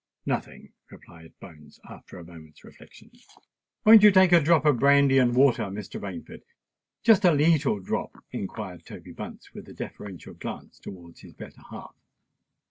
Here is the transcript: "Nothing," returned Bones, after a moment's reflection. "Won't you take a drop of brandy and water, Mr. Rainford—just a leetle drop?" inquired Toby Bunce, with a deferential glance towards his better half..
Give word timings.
"Nothing," 0.25 0.73
returned 0.89 1.37
Bones, 1.39 1.79
after 1.87 2.17
a 2.17 2.23
moment's 2.23 2.63
reflection. 2.63 3.11
"Won't 3.85 4.01
you 4.01 4.09
take 4.09 4.31
a 4.31 4.41
drop 4.41 4.65
of 4.65 4.79
brandy 4.79 5.19
and 5.19 5.35
water, 5.35 5.65
Mr. 5.65 6.01
Rainford—just 6.01 7.23
a 7.23 7.31
leetle 7.31 7.79
drop?" 7.79 8.15
inquired 8.31 8.83
Toby 8.83 9.11
Bunce, 9.11 9.53
with 9.53 9.69
a 9.69 9.73
deferential 9.75 10.33
glance 10.33 10.79
towards 10.79 11.21
his 11.21 11.33
better 11.35 11.61
half.. 11.69 11.93